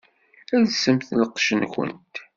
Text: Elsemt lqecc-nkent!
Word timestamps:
Elsemt 0.55 1.07
lqecc-nkent! 1.19 2.15